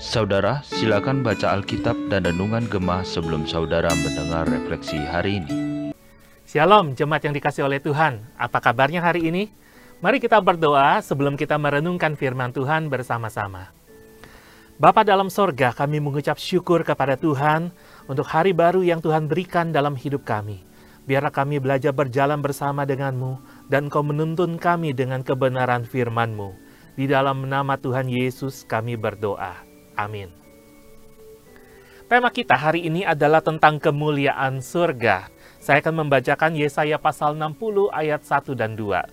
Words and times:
Saudara, 0.00 0.64
silakan 0.64 1.20
baca 1.20 1.52
Alkitab 1.52 2.08
dan 2.08 2.24
Renungan 2.24 2.64
Gemah 2.64 3.04
sebelum 3.04 3.44
saudara 3.44 3.92
mendengar 3.92 4.48
refleksi 4.48 4.96
hari 4.96 5.44
ini. 5.44 5.52
Shalom, 6.48 6.96
jemaat 6.96 7.28
yang 7.28 7.36
dikasih 7.36 7.68
oleh 7.68 7.76
Tuhan. 7.76 8.24
Apa 8.40 8.56
kabarnya 8.64 9.04
hari 9.04 9.28
ini? 9.28 9.52
Mari 10.00 10.16
kita 10.16 10.40
berdoa 10.40 11.04
sebelum 11.04 11.36
kita 11.36 11.60
merenungkan 11.60 12.16
firman 12.16 12.56
Tuhan 12.56 12.88
bersama-sama. 12.88 13.68
Bapa 14.80 15.04
dalam 15.04 15.28
sorga, 15.28 15.76
kami 15.76 16.00
mengucap 16.00 16.40
syukur 16.40 16.88
kepada 16.88 17.20
Tuhan 17.20 17.68
untuk 18.08 18.24
hari 18.24 18.56
baru 18.56 18.80
yang 18.80 19.04
Tuhan 19.04 19.28
berikan 19.28 19.76
dalam 19.76 19.92
hidup 19.92 20.24
kami. 20.24 20.64
Biarlah 21.04 21.36
kami 21.36 21.60
belajar 21.60 21.92
berjalan 21.92 22.40
bersama 22.40 22.88
denganmu 22.88 23.59
dan 23.70 23.86
kau 23.86 24.02
menuntun 24.02 24.58
kami 24.58 24.90
dengan 24.90 25.22
kebenaran 25.22 25.86
firman-Mu. 25.86 26.50
Di 26.98 27.06
dalam 27.06 27.46
nama 27.46 27.78
Tuhan 27.78 28.10
Yesus 28.10 28.66
kami 28.66 28.98
berdoa. 28.98 29.62
Amin. 29.94 30.34
Tema 32.10 32.34
kita 32.34 32.58
hari 32.58 32.90
ini 32.90 33.06
adalah 33.06 33.38
tentang 33.38 33.78
kemuliaan 33.78 34.58
surga. 34.58 35.30
Saya 35.62 35.78
akan 35.78 36.02
membacakan 36.04 36.58
Yesaya 36.58 36.98
pasal 36.98 37.38
60 37.38 37.94
ayat 37.94 38.26
1 38.26 38.58
dan 38.58 38.74
2. 38.74 39.06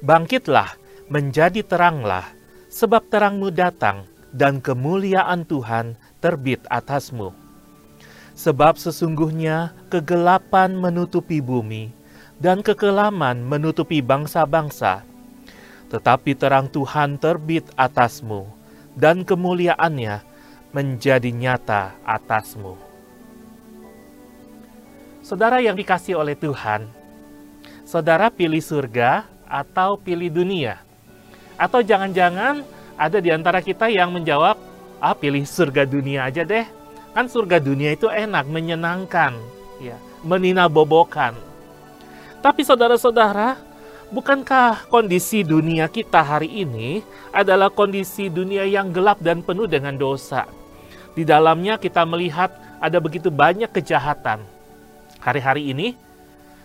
Bangkitlah, 0.00 0.80
menjadi 1.12 1.60
teranglah, 1.60 2.24
sebab 2.72 3.12
terangmu 3.12 3.52
datang 3.52 4.08
dan 4.32 4.64
kemuliaan 4.64 5.44
Tuhan 5.44 6.00
terbit 6.24 6.64
atasmu. 6.72 7.36
Sebab 8.32 8.80
sesungguhnya 8.80 9.76
kegelapan 9.92 10.72
menutupi 10.72 11.44
bumi 11.44 12.05
dan 12.36 12.60
kekelaman 12.60 13.40
menutupi 13.40 14.04
bangsa-bangsa. 14.04 15.04
Tetapi 15.86 16.34
terang 16.34 16.66
Tuhan 16.66 17.16
terbit 17.16 17.70
atasmu, 17.78 18.50
dan 18.98 19.22
kemuliaannya 19.22 20.20
menjadi 20.74 21.30
nyata 21.30 21.94
atasmu. 22.02 22.74
Saudara 25.22 25.58
yang 25.58 25.74
dikasih 25.74 26.18
oleh 26.18 26.38
Tuhan, 26.38 26.86
saudara 27.82 28.30
pilih 28.30 28.62
surga 28.62 29.26
atau 29.46 29.98
pilih 29.98 30.30
dunia? 30.30 30.82
Atau 31.56 31.80
jangan-jangan 31.82 32.62
ada 32.98 33.18
di 33.18 33.30
antara 33.30 33.62
kita 33.62 33.88
yang 33.88 34.12
menjawab, 34.12 34.58
ah 35.00 35.14
pilih 35.16 35.42
surga 35.46 35.86
dunia 35.86 36.26
aja 36.26 36.42
deh. 36.42 36.66
Kan 37.16 37.32
surga 37.32 37.62
dunia 37.62 37.96
itu 37.96 38.12
enak, 38.12 38.44
menyenangkan, 38.44 39.40
ya, 39.80 39.96
meninabobokan. 40.20 41.32
Tapi 42.46 42.62
saudara-saudara, 42.62 43.58
Bukankah 44.06 44.86
kondisi 44.86 45.42
dunia 45.42 45.90
kita 45.90 46.22
hari 46.22 46.62
ini 46.62 47.02
adalah 47.34 47.74
kondisi 47.74 48.30
dunia 48.30 48.62
yang 48.62 48.94
gelap 48.94 49.18
dan 49.18 49.42
penuh 49.42 49.66
dengan 49.66 49.98
dosa? 49.98 50.46
Di 51.18 51.26
dalamnya 51.26 51.74
kita 51.74 52.06
melihat 52.06 52.54
ada 52.78 53.02
begitu 53.02 53.34
banyak 53.34 53.66
kejahatan. 53.74 54.46
Hari-hari 55.18 55.74
ini 55.74 55.98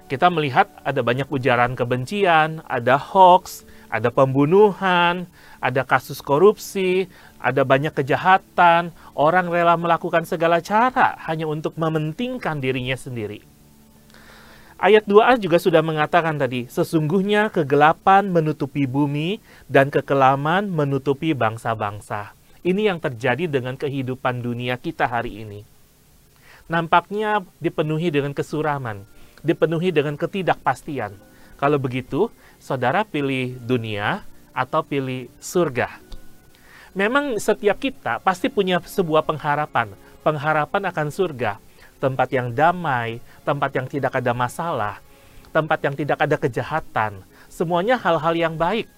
kita 0.06 0.30
melihat 0.30 0.70
ada 0.86 1.02
banyak 1.02 1.26
ujaran 1.34 1.74
kebencian, 1.74 2.62
ada 2.70 2.94
hoax, 3.02 3.66
ada 3.90 4.14
pembunuhan, 4.14 5.26
ada 5.58 5.82
kasus 5.82 6.22
korupsi, 6.22 7.10
ada 7.42 7.66
banyak 7.66 7.98
kejahatan, 7.98 8.94
orang 9.18 9.50
rela 9.50 9.74
melakukan 9.82 10.30
segala 10.30 10.62
cara 10.62 11.18
hanya 11.26 11.50
untuk 11.50 11.74
mementingkan 11.74 12.62
dirinya 12.62 12.94
sendiri. 12.94 13.51
Ayat 14.82 15.06
2a 15.06 15.38
juga 15.38 15.62
sudah 15.62 15.86
mengatakan 15.86 16.42
tadi, 16.42 16.66
sesungguhnya 16.66 17.54
kegelapan 17.54 18.26
menutupi 18.34 18.90
bumi 18.90 19.38
dan 19.70 19.94
kekelaman 19.94 20.74
menutupi 20.74 21.38
bangsa-bangsa. 21.38 22.34
Ini 22.66 22.90
yang 22.90 22.98
terjadi 22.98 23.46
dengan 23.46 23.78
kehidupan 23.78 24.42
dunia 24.42 24.82
kita 24.82 25.06
hari 25.06 25.46
ini. 25.46 25.62
Nampaknya 26.66 27.46
dipenuhi 27.62 28.10
dengan 28.10 28.34
kesuraman, 28.34 29.06
dipenuhi 29.46 29.94
dengan 29.94 30.18
ketidakpastian. 30.18 31.14
Kalau 31.62 31.78
begitu, 31.78 32.34
saudara 32.58 33.06
pilih 33.06 33.62
dunia 33.62 34.26
atau 34.50 34.82
pilih 34.82 35.30
surga. 35.38 36.02
Memang 36.98 37.38
setiap 37.38 37.78
kita 37.78 38.18
pasti 38.26 38.50
punya 38.50 38.82
sebuah 38.82 39.30
pengharapan, 39.30 39.94
pengharapan 40.26 40.90
akan 40.90 41.14
surga 41.14 41.62
tempat 42.02 42.34
yang 42.34 42.50
damai, 42.50 43.22
tempat 43.46 43.70
yang 43.78 43.86
tidak 43.86 44.18
ada 44.18 44.34
masalah, 44.34 44.98
tempat 45.54 45.78
yang 45.86 45.94
tidak 45.94 46.18
ada 46.18 46.36
kejahatan. 46.42 47.22
Semuanya 47.46 48.02
hal-hal 48.02 48.34
yang 48.34 48.58
baik. 48.58 48.90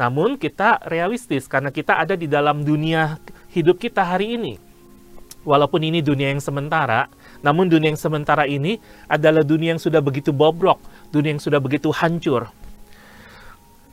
Namun 0.00 0.40
kita 0.40 0.80
realistis 0.88 1.44
karena 1.44 1.68
kita 1.68 2.00
ada 2.00 2.16
di 2.16 2.24
dalam 2.24 2.64
dunia 2.64 3.20
hidup 3.52 3.76
kita 3.76 4.00
hari 4.00 4.40
ini. 4.40 4.54
Walaupun 5.44 5.84
ini 5.84 6.00
dunia 6.00 6.32
yang 6.32 6.40
sementara, 6.40 7.12
namun 7.44 7.68
dunia 7.68 7.92
yang 7.92 8.00
sementara 8.00 8.48
ini 8.48 8.80
adalah 9.08 9.44
dunia 9.44 9.76
yang 9.76 9.82
sudah 9.82 10.00
begitu 10.00 10.32
bobrok, 10.32 10.80
dunia 11.12 11.36
yang 11.36 11.42
sudah 11.42 11.60
begitu 11.60 11.92
hancur. 11.92 12.48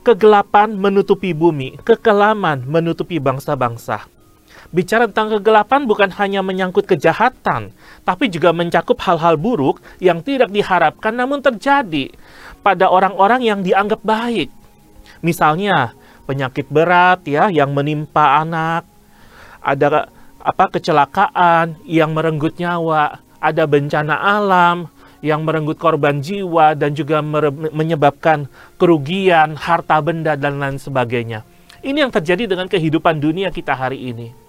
Kegelapan 0.04 0.76
menutupi 0.76 1.36
bumi, 1.36 1.80
kekelaman 1.84 2.64
menutupi 2.64 3.20
bangsa-bangsa 3.20 4.17
Bicara 4.70 5.08
tentang 5.08 5.40
kegelapan 5.40 5.88
bukan 5.88 6.12
hanya 6.20 6.44
menyangkut 6.44 6.84
kejahatan, 6.84 7.72
tapi 8.04 8.28
juga 8.28 8.52
mencakup 8.52 9.00
hal-hal 9.04 9.40
buruk 9.40 9.80
yang 10.04 10.20
tidak 10.20 10.52
diharapkan 10.52 11.16
namun 11.16 11.40
terjadi 11.40 12.12
pada 12.60 12.92
orang-orang 12.92 13.42
yang 13.48 13.60
dianggap 13.64 14.04
baik. 14.04 14.52
Misalnya, 15.24 15.96
penyakit 16.28 16.68
berat 16.68 17.24
ya 17.24 17.48
yang 17.48 17.72
menimpa 17.72 18.44
anak, 18.44 18.84
ada 19.64 20.12
apa 20.44 20.66
kecelakaan 20.72 21.80
yang 21.88 22.12
merenggut 22.12 22.60
nyawa, 22.60 23.24
ada 23.40 23.64
bencana 23.68 24.16
alam 24.20 24.92
yang 25.24 25.42
merenggut 25.42 25.82
korban 25.82 26.22
jiwa 26.22 26.78
dan 26.78 26.94
juga 26.94 27.26
menyebabkan 27.74 28.46
kerugian 28.78 29.58
harta 29.58 29.98
benda 30.04 30.38
dan 30.38 30.62
lain 30.62 30.78
sebagainya. 30.78 31.42
Ini 31.82 32.06
yang 32.06 32.14
terjadi 32.14 32.50
dengan 32.50 32.70
kehidupan 32.70 33.18
dunia 33.22 33.50
kita 33.50 33.74
hari 33.74 34.12
ini. 34.14 34.47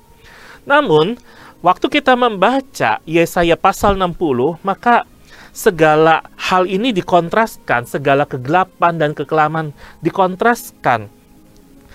Namun, 0.68 1.16
waktu 1.64 1.88
kita 1.88 2.12
membaca 2.12 3.00
Yesaya 3.08 3.56
pasal 3.56 3.96
60, 3.96 4.60
maka 4.60 5.08
segala 5.56 6.28
hal 6.36 6.68
ini 6.68 6.92
dikontraskan, 6.92 7.88
segala 7.88 8.28
kegelapan 8.28 9.00
dan 9.00 9.16
kekelaman 9.16 9.72
dikontraskan 10.04 11.08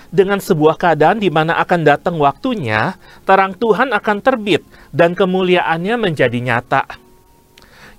dengan 0.09 0.41
sebuah 0.41 0.77
keadaan 0.77 1.21
di 1.21 1.29
mana 1.29 1.61
akan 1.61 1.85
datang 1.85 2.17
waktunya, 2.17 2.97
terang 3.29 3.53
Tuhan 3.53 3.93
akan 3.93 4.17
terbit 4.25 4.65
dan 4.89 5.13
kemuliaannya 5.13 5.95
menjadi 5.97 6.37
nyata. 6.41 6.85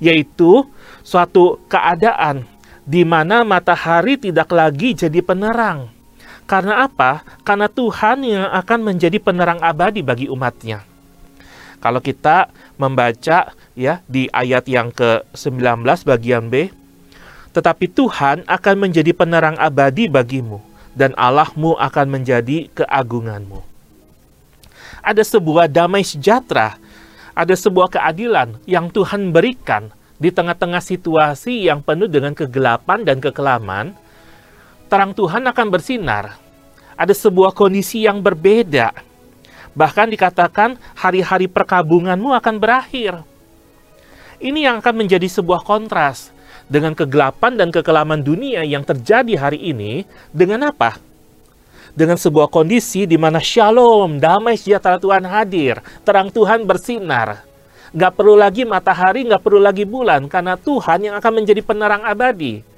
Yaitu 0.03 0.67
suatu 1.07 1.63
keadaan 1.71 2.51
di 2.83 3.07
mana 3.07 3.47
matahari 3.47 4.19
tidak 4.19 4.51
lagi 4.51 4.95
jadi 4.95 5.23
penerang, 5.23 5.94
karena 6.45 6.85
apa? 6.85 7.25
Karena 7.41 7.69
Tuhan 7.73 8.25
yang 8.25 8.49
akan 8.53 8.81
menjadi 8.85 9.17
penerang 9.17 9.61
abadi 9.65 10.05
bagi 10.05 10.27
umatnya. 10.29 10.85
Kalau 11.81 12.01
kita 12.01 12.49
membaca 12.81 13.53
ya 13.77 14.01
di 14.09 14.29
ayat 14.33 14.65
yang 14.69 14.89
ke-19 14.93 15.85
bagian 16.05 16.49
B, 16.49 16.73
tetapi 17.53 17.87
Tuhan 17.93 18.45
akan 18.49 18.75
menjadi 18.77 19.13
penerang 19.13 19.57
abadi 19.61 20.09
bagimu 20.09 20.61
dan 20.97 21.13
Allahmu 21.15 21.77
akan 21.77 22.07
menjadi 22.09 22.73
keagunganmu. 22.73 23.61
Ada 25.05 25.21
sebuah 25.21 25.69
damai 25.69 26.01
sejahtera, 26.01 26.81
ada 27.37 27.55
sebuah 27.55 27.93
keadilan 27.93 28.57
yang 28.65 28.89
Tuhan 28.89 29.35
berikan 29.35 29.93
di 30.17 30.33
tengah-tengah 30.33 30.81
situasi 30.81 31.69
yang 31.69 31.85
penuh 31.85 32.09
dengan 32.09 32.33
kegelapan 32.33 33.05
dan 33.05 33.21
kekelaman, 33.21 33.93
terang 34.89 35.17
Tuhan 35.17 35.45
akan 35.49 35.67
bersinar. 35.73 36.37
Ada 36.95 37.11
sebuah 37.11 37.57
kondisi 37.57 38.07
yang 38.07 38.23
berbeda. 38.23 38.95
Bahkan 39.75 40.15
dikatakan 40.15 40.79
hari-hari 40.95 41.51
perkabunganmu 41.51 42.31
akan 42.39 42.63
berakhir. 42.63 43.19
Ini 44.39 44.71
yang 44.71 44.77
akan 44.79 44.95
menjadi 45.03 45.27
sebuah 45.27 45.67
kontras 45.67 46.31
dengan 46.71 46.95
kegelapan 46.95 47.59
dan 47.59 47.69
kekelaman 47.75 48.23
dunia 48.23 48.63
yang 48.63 48.87
terjadi 48.87 49.35
hari 49.35 49.59
ini 49.75 50.07
dengan 50.31 50.71
apa? 50.71 51.03
Dengan 51.95 52.19
sebuah 52.19 52.51
kondisi 52.51 53.07
di 53.07 53.19
mana 53.19 53.39
shalom, 53.39 54.19
damai 54.19 54.59
sejahtera 54.59 54.99
Tuhan 54.99 55.27
hadir, 55.27 55.79
terang 56.03 56.31
Tuhan 56.31 56.67
bersinar. 56.67 57.43
Gak 57.95 58.19
perlu 58.19 58.35
lagi 58.35 58.67
matahari, 58.67 59.23
gak 59.27 59.43
perlu 59.43 59.63
lagi 59.63 59.87
bulan, 59.87 60.27
karena 60.27 60.59
Tuhan 60.59 61.07
yang 61.07 61.15
akan 61.19 61.33
menjadi 61.43 61.63
penerang 61.63 62.03
abadi 62.03 62.74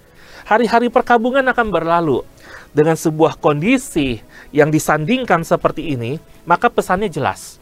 hari-hari 0.46 0.88
perkabungan 0.88 1.43
akan 1.50 1.69
berlalu. 1.75 2.22
Dengan 2.70 2.94
sebuah 2.94 3.40
kondisi 3.43 4.22
yang 4.54 4.70
disandingkan 4.70 5.43
seperti 5.43 5.98
ini, 5.98 6.22
maka 6.46 6.70
pesannya 6.70 7.10
jelas. 7.10 7.58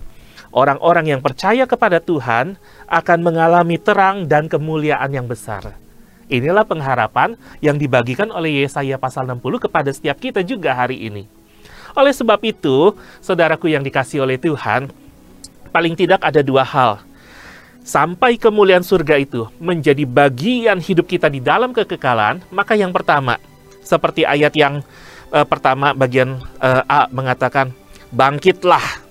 Orang-orang 0.55 1.17
yang 1.17 1.21
percaya 1.25 1.67
kepada 1.67 1.99
Tuhan 1.99 2.61
akan 2.87 3.19
mengalami 3.25 3.81
terang 3.81 4.29
dan 4.29 4.47
kemuliaan 4.47 5.11
yang 5.11 5.27
besar. 5.27 5.75
Inilah 6.29 6.67
pengharapan 6.67 7.39
yang 7.59 7.79
dibagikan 7.79 8.31
oleh 8.31 8.63
Yesaya 8.63 8.99
pasal 8.99 9.27
60 9.27 9.67
kepada 9.67 9.91
setiap 9.91 10.19
kita 10.19 10.43
juga 10.43 10.75
hari 10.75 11.09
ini. 11.09 11.27
Oleh 11.95 12.11
sebab 12.11 12.43
itu, 12.43 12.95
saudaraku 13.23 13.71
yang 13.71 13.87
dikasih 13.87 14.27
oleh 14.27 14.35
Tuhan, 14.35 14.91
paling 15.71 15.95
tidak 15.95 16.23
ada 16.27 16.43
dua 16.43 16.67
hal. 16.67 17.03
Sampai 17.85 18.41
kemuliaan 18.41 18.81
surga 18.81 19.21
itu 19.21 19.45
menjadi 19.61 20.09
bagian 20.09 20.81
hidup 20.81 21.05
kita 21.05 21.29
di 21.29 21.45
dalam 21.45 21.77
kekekalan, 21.77 22.41
maka 22.49 22.73
yang 22.73 22.97
pertama, 22.97 23.37
seperti 23.85 24.25
ayat 24.25 24.57
yang 24.57 24.81
uh, 25.29 25.45
pertama 25.45 25.93
bagian 25.93 26.41
uh, 26.65 26.83
A 26.89 27.07
mengatakan, 27.13 27.77
bangkitlah. 28.09 29.05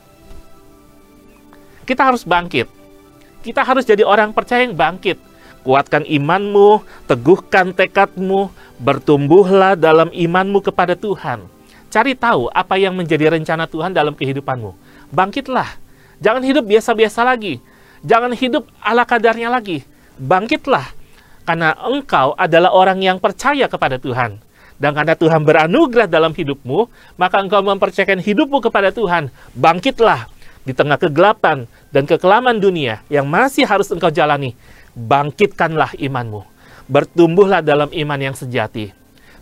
Kita 1.85 2.09
harus 2.09 2.25
bangkit. 2.25 2.65
Kita 3.45 3.61
harus 3.61 3.85
jadi 3.85 4.01
orang 4.01 4.33
percaya 4.33 4.65
yang 4.65 4.73
bangkit 4.73 5.21
Kuatkan 5.63 6.03
imanmu, 6.03 6.83
teguhkan 7.07 7.71
tekadmu, 7.71 8.51
bertumbuhlah 8.83 9.79
dalam 9.79 10.11
imanmu 10.11 10.59
kepada 10.59 10.91
Tuhan. 10.91 11.47
Cari 11.87 12.19
tahu 12.19 12.51
apa 12.51 12.75
yang 12.75 12.91
menjadi 12.99 13.31
rencana 13.31 13.63
Tuhan 13.63 13.95
dalam 13.95 14.11
kehidupanmu. 14.11 14.75
Bangkitlah. 15.15 15.79
Jangan 16.19 16.43
hidup 16.43 16.67
biasa-biasa 16.67 17.23
lagi. 17.23 17.63
Jangan 18.03 18.35
hidup 18.35 18.67
ala 18.83 19.07
kadarnya 19.07 19.47
lagi. 19.47 19.87
Bangkitlah. 20.19 20.91
Karena 21.43 21.75
engkau 21.75 22.35
adalah 22.39 22.71
orang 22.71 22.99
yang 23.03 23.17
percaya 23.19 23.67
kepada 23.67 23.99
Tuhan. 23.99 24.39
Dan 24.79 24.91
karena 24.91 25.15
Tuhan 25.15 25.43
beranugerah 25.47 26.07
dalam 26.11 26.35
hidupmu, 26.35 26.87
maka 27.15 27.39
engkau 27.39 27.63
mempercayakan 27.63 28.19
hidupmu 28.19 28.59
kepada 28.59 28.91
Tuhan. 28.91 29.31
Bangkitlah 29.55 30.27
di 30.63 30.71
tengah 30.75 30.99
kegelapan 30.99 31.67
dan 31.91 32.03
kekelaman 32.07 32.59
dunia 32.59 33.03
yang 33.11 33.27
masih 33.27 33.67
harus 33.67 33.91
engkau 33.91 34.11
jalani 34.11 34.55
bangkitkanlah 34.95 35.97
imanmu. 35.97 36.45
Bertumbuhlah 36.87 37.63
dalam 37.63 37.89
iman 37.91 38.19
yang 38.19 38.35
sejati. 38.35 38.91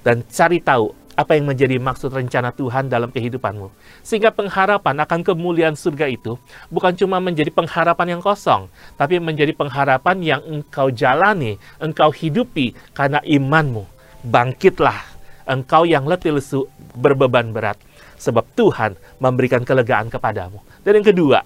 Dan 0.02 0.26
cari 0.26 0.58
tahu 0.62 0.94
apa 1.22 1.38
yang 1.38 1.46
menjadi 1.46 1.78
maksud 1.78 2.10
rencana 2.10 2.50
Tuhan 2.50 2.90
dalam 2.90 3.14
kehidupanmu. 3.14 3.70
Sehingga 4.02 4.34
pengharapan 4.34 4.98
akan 5.06 5.22
kemuliaan 5.22 5.78
surga 5.78 6.10
itu 6.10 6.42
bukan 6.74 6.98
cuma 6.98 7.22
menjadi 7.22 7.54
pengharapan 7.54 8.18
yang 8.18 8.22
kosong, 8.26 8.66
tapi 8.98 9.22
menjadi 9.22 9.54
pengharapan 9.54 10.18
yang 10.26 10.42
engkau 10.42 10.90
jalani, 10.90 11.62
engkau 11.78 12.10
hidupi 12.10 12.74
karena 12.98 13.22
imanmu. 13.22 13.86
Bangkitlah, 14.26 15.02
engkau 15.46 15.86
yang 15.86 16.10
letih 16.10 16.34
lesu, 16.34 16.66
berbeban 16.98 17.54
berat. 17.54 17.78
Sebab 18.18 18.46
Tuhan 18.54 18.94
memberikan 19.18 19.66
kelegaan 19.66 20.10
kepadamu. 20.10 20.62
Dan 20.82 21.02
yang 21.02 21.08
kedua, 21.10 21.42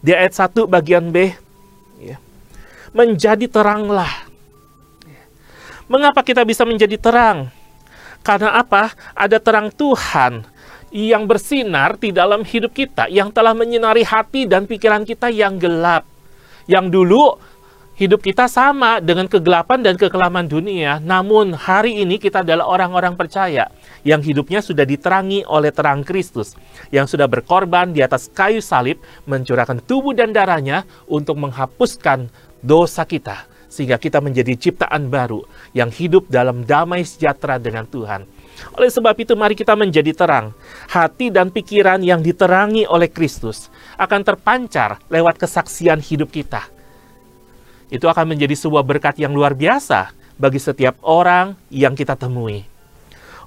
di 0.00 0.12
ayat 0.12 0.32
1 0.32 0.64
bagian 0.68 1.12
B, 1.12 1.32
menjadi 2.92 3.48
teranglah. 3.48 4.28
Mengapa 5.92 6.24
kita 6.24 6.40
bisa 6.48 6.64
menjadi 6.64 6.96
terang? 6.96 7.52
Karena 8.22 8.58
apa? 8.58 8.94
Ada 9.18 9.42
terang 9.42 9.70
Tuhan 9.74 10.46
yang 10.94 11.24
bersinar 11.24 11.96
di 11.96 12.12
dalam 12.12 12.46
hidup 12.46 12.70
kita, 12.70 13.08
yang 13.08 13.32
telah 13.34 13.56
menyinari 13.56 14.04
hati 14.06 14.44
dan 14.44 14.68
pikiran 14.68 15.02
kita 15.02 15.32
yang 15.32 15.58
gelap. 15.58 16.06
Yang 16.70 16.86
dulu 16.94 17.24
hidup 17.96 18.24
kita 18.24 18.48
sama 18.48 18.98
dengan 18.98 19.28
kegelapan 19.28 19.84
dan 19.84 19.94
kekelaman 20.00 20.48
dunia, 20.48 20.98
namun 21.00 21.52
hari 21.52 22.00
ini 22.00 22.16
kita 22.16 22.40
adalah 22.40 22.66
orang-orang 22.66 23.14
percaya 23.14 23.68
yang 24.02 24.18
hidupnya 24.24 24.64
sudah 24.64 24.82
diterangi 24.82 25.44
oleh 25.46 25.70
terang 25.70 26.02
Kristus, 26.02 26.56
yang 26.88 27.04
sudah 27.06 27.28
berkorban 27.28 27.92
di 27.92 28.00
atas 28.00 28.32
kayu 28.32 28.64
salib, 28.64 28.98
mencurahkan 29.28 29.84
tubuh 29.84 30.16
dan 30.16 30.32
darahnya 30.32 30.88
untuk 31.06 31.36
menghapuskan 31.38 32.32
dosa 32.64 33.04
kita, 33.04 33.44
sehingga 33.72 33.96
kita 33.96 34.20
menjadi 34.20 34.52
ciptaan 34.52 35.08
baru 35.08 35.40
yang 35.72 35.88
hidup 35.88 36.28
dalam 36.28 36.68
damai 36.68 37.08
sejahtera 37.08 37.56
dengan 37.56 37.88
Tuhan. 37.88 38.28
Oleh 38.76 38.92
sebab 38.92 39.16
itu, 39.16 39.32
mari 39.32 39.56
kita 39.56 39.72
menjadi 39.72 40.12
terang. 40.12 40.52
Hati 40.92 41.32
dan 41.32 41.48
pikiran 41.48 42.04
yang 42.04 42.20
diterangi 42.20 42.84
oleh 42.84 43.08
Kristus 43.08 43.72
akan 43.96 44.20
terpancar 44.20 45.00
lewat 45.08 45.40
kesaksian 45.40 46.04
hidup 46.04 46.28
kita. 46.28 46.68
Itu 47.88 48.12
akan 48.12 48.36
menjadi 48.36 48.52
sebuah 48.52 48.84
berkat 48.84 49.16
yang 49.16 49.32
luar 49.32 49.56
biasa 49.56 50.12
bagi 50.36 50.60
setiap 50.60 51.00
orang 51.00 51.56
yang 51.72 51.96
kita 51.96 52.12
temui. 52.12 52.68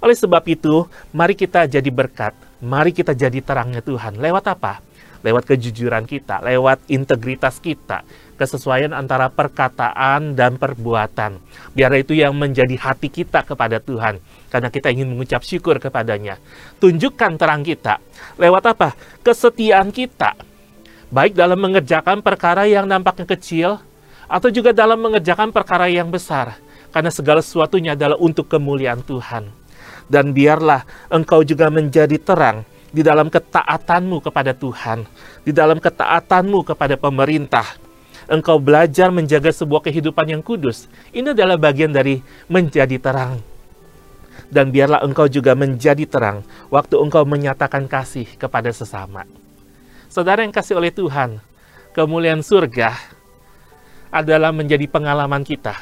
Oleh 0.02 0.18
sebab 0.18 0.42
itu, 0.50 0.90
mari 1.14 1.38
kita 1.38 1.70
jadi 1.70 1.90
berkat, 1.90 2.34
mari 2.62 2.94
kita 2.94 3.14
jadi 3.14 3.42
terangnya 3.42 3.82
Tuhan. 3.82 4.18
Lewat 4.18 4.46
apa? 4.50 4.82
Lewat 5.26 5.50
kejujuran 5.50 6.06
kita, 6.06 6.38
lewat 6.46 6.86
integritas 6.86 7.58
kita, 7.58 8.06
kesesuaian 8.38 8.94
antara 8.94 9.26
perkataan 9.34 10.38
dan 10.38 10.62
perbuatan. 10.62 11.42
Biar 11.74 11.90
itu 11.98 12.14
yang 12.14 12.38
menjadi 12.38 12.78
hati 12.78 13.10
kita 13.10 13.42
kepada 13.42 13.82
Tuhan, 13.82 14.22
karena 14.54 14.70
kita 14.70 14.94
ingin 14.94 15.10
mengucap 15.10 15.42
syukur 15.42 15.82
kepadanya. 15.82 16.38
Tunjukkan 16.78 17.42
terang 17.42 17.66
kita 17.66 17.98
lewat 18.38 18.78
apa? 18.78 18.94
Kesetiaan 19.26 19.90
kita, 19.90 20.38
baik 21.10 21.34
dalam 21.34 21.58
mengerjakan 21.58 22.22
perkara 22.22 22.70
yang 22.70 22.86
nampaknya 22.86 23.26
kecil, 23.26 23.82
atau 24.30 24.54
juga 24.54 24.78
dalam 24.78 25.02
mengerjakan 25.02 25.50
perkara 25.50 25.90
yang 25.90 26.14
besar, 26.14 26.62
karena 26.94 27.10
segala 27.10 27.42
sesuatunya 27.42 27.98
adalah 27.98 28.22
untuk 28.22 28.46
kemuliaan 28.46 29.02
Tuhan. 29.02 29.50
Dan 30.06 30.38
biarlah 30.38 30.86
engkau 31.10 31.42
juga 31.42 31.74
menjadi 31.74 32.22
terang 32.22 32.62
di 32.96 33.04
dalam 33.04 33.28
ketaatanmu 33.28 34.24
kepada 34.24 34.56
Tuhan, 34.56 35.04
di 35.44 35.52
dalam 35.52 35.84
ketaatanmu 35.84 36.64
kepada 36.64 36.96
pemerintah, 36.96 37.68
engkau 38.32 38.56
belajar 38.56 39.12
menjaga 39.12 39.52
sebuah 39.52 39.84
kehidupan 39.84 40.32
yang 40.32 40.40
kudus. 40.40 40.88
Ini 41.12 41.36
adalah 41.36 41.60
bagian 41.60 41.92
dari 41.92 42.24
menjadi 42.48 42.96
terang. 42.96 43.44
Dan 44.48 44.72
biarlah 44.72 45.04
engkau 45.04 45.28
juga 45.28 45.58
menjadi 45.58 46.08
terang 46.08 46.48
waktu 46.72 46.96
engkau 46.96 47.28
menyatakan 47.28 47.92
kasih 47.92 48.30
kepada 48.40 48.72
sesama. 48.72 49.28
Saudara 50.08 50.48
yang 50.48 50.56
kasih 50.56 50.80
oleh 50.80 50.96
Tuhan, 50.96 51.44
kemuliaan 51.92 52.40
surga 52.40 52.96
adalah 54.08 54.56
menjadi 54.56 54.88
pengalaman 54.88 55.44
kita 55.44 55.76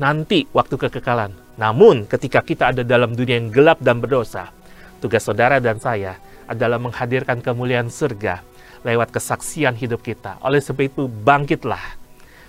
nanti 0.00 0.48
waktu 0.56 0.78
kekekalan. 0.78 1.34
Namun 1.58 2.06
ketika 2.08 2.40
kita 2.40 2.72
ada 2.72 2.86
dalam 2.86 3.12
dunia 3.12 3.36
yang 3.36 3.50
gelap 3.50 3.82
dan 3.82 3.98
berdosa, 3.98 4.48
tugas 5.02 5.26
saudara 5.26 5.58
dan 5.58 5.82
saya 5.82 6.16
adalah 6.48 6.80
menghadirkan 6.80 7.44
kemuliaan 7.44 7.92
surga 7.92 8.42
lewat 8.82 9.12
kesaksian 9.12 9.76
hidup 9.76 10.00
kita. 10.00 10.40
Oleh 10.40 10.58
sebab 10.64 10.88
itu, 10.88 11.06
bangkitlah, 11.06 11.98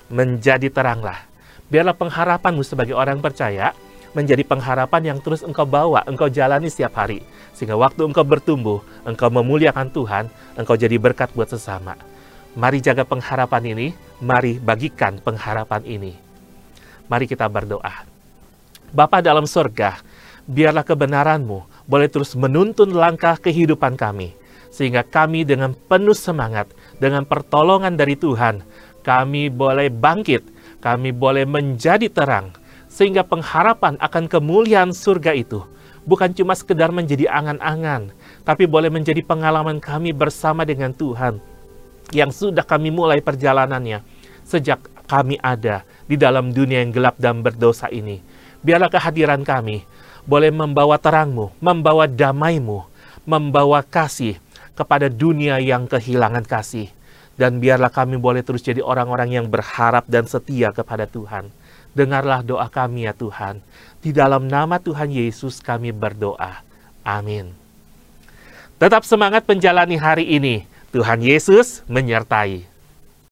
menjadi 0.10 0.72
teranglah. 0.72 1.28
Biarlah 1.70 1.94
pengharapanmu 1.94 2.66
sebagai 2.66 2.98
orang 2.98 3.22
percaya 3.22 3.78
menjadi 4.18 4.42
pengharapan 4.42 5.14
yang 5.14 5.20
terus 5.22 5.46
engkau 5.46 5.70
bawa, 5.70 6.02
engkau 6.10 6.26
jalani 6.32 6.66
setiap 6.66 6.98
hari. 6.98 7.22
Sehingga 7.54 7.78
waktu 7.78 8.10
engkau 8.10 8.26
bertumbuh, 8.26 8.82
engkau 9.06 9.30
memuliakan 9.30 9.94
Tuhan, 9.94 10.26
engkau 10.58 10.74
jadi 10.74 10.98
berkat 10.98 11.30
buat 11.38 11.54
sesama. 11.54 11.94
Mari 12.58 12.82
jaga 12.82 13.06
pengharapan 13.06 13.64
ini, 13.70 13.88
mari 14.18 14.58
bagikan 14.58 15.22
pengharapan 15.22 15.86
ini. 15.86 16.18
Mari 17.06 17.30
kita 17.30 17.46
berdoa. 17.46 18.06
Bapa 18.90 19.22
dalam 19.22 19.46
surga, 19.46 20.02
biarlah 20.50 20.82
kebenaranmu 20.82 21.69
boleh 21.90 22.08
terus 22.08 22.38
menuntun 22.38 22.94
langkah 22.94 23.36
kehidupan 23.42 23.98
kami 23.98 24.38
sehingga 24.70 25.02
kami 25.02 25.44
dengan 25.44 25.74
penuh 25.74 26.14
semangat, 26.14 26.70
dengan 27.02 27.26
pertolongan 27.26 27.98
dari 27.98 28.14
Tuhan, 28.14 28.62
kami 29.02 29.50
boleh 29.50 29.90
bangkit, 29.90 30.46
kami 30.78 31.10
boleh 31.10 31.50
menjadi 31.50 32.06
terang, 32.06 32.54
sehingga 32.86 33.26
pengharapan 33.26 33.98
akan 33.98 34.30
kemuliaan 34.30 34.94
surga 34.94 35.34
itu 35.34 35.66
bukan 36.06 36.32
cuma 36.38 36.54
sekedar 36.54 36.94
menjadi 36.94 37.28
angan-angan, 37.30 38.14
tapi 38.46 38.70
boleh 38.70 38.94
menjadi 38.94 39.26
pengalaman 39.26 39.82
kami 39.82 40.14
bersama 40.14 40.64
dengan 40.64 40.94
Tuhan 40.94 41.42
yang 42.14 42.34
sudah 42.34 42.66
kami 42.66 42.90
mulai 42.90 43.22
perjalanannya 43.22 44.02
sejak 44.42 44.82
kami 45.06 45.38
ada 45.42 45.86
di 46.10 46.18
dalam 46.18 46.50
dunia 46.50 46.82
yang 46.82 46.94
gelap 46.94 47.18
dan 47.22 47.46
berdosa 47.46 47.90
ini. 47.94 48.22
Biarlah 48.66 48.90
kehadiran 48.90 49.46
kami 49.46 49.86
boleh 50.30 50.54
membawa 50.54 51.02
terangmu, 51.02 51.50
membawa 51.58 52.06
damaimu, 52.06 52.86
membawa 53.26 53.82
kasih, 53.82 54.38
kepada 54.78 55.10
dunia 55.10 55.58
yang 55.58 55.90
kehilangan 55.90 56.46
kasih. 56.46 56.94
Dan 57.34 57.58
biarlah 57.58 57.90
kami 57.90 58.22
boleh 58.22 58.46
terus 58.46 58.62
jadi 58.62 58.86
orang-orang 58.86 59.42
yang 59.42 59.48
berharap 59.50 60.06
dan 60.06 60.30
setia 60.30 60.70
kepada 60.70 61.10
Tuhan. 61.10 61.50
Dengarlah 61.98 62.46
doa 62.46 62.70
kami 62.70 63.10
ya 63.10 63.14
Tuhan. 63.18 63.66
Di 64.06 64.14
dalam 64.14 64.46
nama 64.46 64.78
Tuhan 64.78 65.10
Yesus 65.10 65.64
kami 65.64 65.90
berdoa. 65.90 66.62
Amin. 67.02 67.56
Tetap 68.78 69.08
semangat 69.08 69.50
menjalani 69.50 69.98
hari 69.98 70.30
ini. 70.30 70.70
Tuhan 70.94 71.26
Yesus 71.26 71.82
menyertai. 71.90 72.68